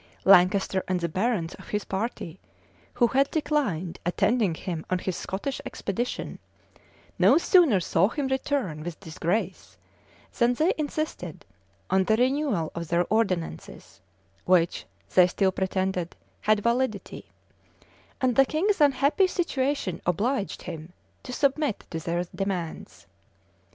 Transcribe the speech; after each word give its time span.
Lancaster 0.25 0.83
and 0.87 0.99
the 0.99 1.07
barons 1.07 1.53
of 1.59 1.67
his 1.67 1.85
party, 1.85 2.39
who 2.95 3.05
had 3.05 3.29
declined 3.29 3.99
attending 4.03 4.55
him 4.55 4.83
on 4.89 4.97
his 4.97 5.15
Scottish 5.15 5.61
expedition, 5.63 6.39
no 7.19 7.37
sooner 7.37 7.79
saw 7.79 8.09
him 8.09 8.27
return 8.27 8.81
with 8.83 8.99
disgrace, 8.99 9.77
than 10.39 10.55
they 10.55 10.73
insisted 10.75 11.45
on 11.91 12.05
the 12.05 12.15
renewal 12.15 12.71
of 12.73 12.87
their 12.87 13.05
ordinances, 13.11 14.01
which, 14.45 14.85
they 15.13 15.27
still 15.27 15.51
pretended, 15.51 16.15
had 16.41 16.61
validity; 16.63 17.25
and 18.19 18.35
the 18.35 18.45
king's 18.47 18.81
unhappy 18.81 19.27
situation 19.27 20.01
obliged 20.07 20.63
him 20.63 20.93
to 21.21 21.31
submit 21.31 21.85
to 21.91 21.99
their 21.99 22.23
demands. 22.33 23.05